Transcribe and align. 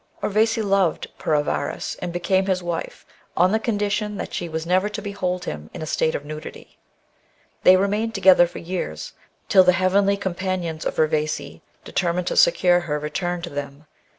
Urvagi 0.23 0.63
loved 0.63 1.11
Pura 1.19 1.43
varas 1.43 1.95
and 2.01 2.11
became 2.11 2.47
his 2.47 2.63
wife, 2.63 3.05
on 3.37 3.51
the 3.51 3.59
condition 3.59 4.17
that 4.17 4.33
she 4.33 4.49
was 4.49 4.65
never 4.65 4.89
to 4.89 4.99
behold 4.99 5.45
him 5.45 5.69
in 5.75 5.83
a 5.83 5.85
state 5.85 6.15
of 6.15 6.25
nudity. 6.25 6.79
They 7.61 7.77
remained 7.77 8.15
together 8.15 8.47
for 8.47 8.57
years, 8.57 9.13
till 9.47 9.63
the 9.63 9.73
heavenly 9.73 10.17
com 10.17 10.33
panions 10.33 10.87
of 10.87 10.95
UrvaQi 10.95 11.61
determined 11.85 12.25
to 12.25 12.35
secure 12.35 12.79
her 12.79 12.97
return 12.97 13.43
to 13.43 13.51
them. 13.51 13.85